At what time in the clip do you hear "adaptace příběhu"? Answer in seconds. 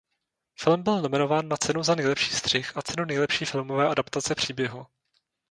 3.89-4.85